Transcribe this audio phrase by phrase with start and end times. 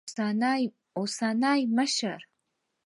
[0.97, 2.19] اوسني مشر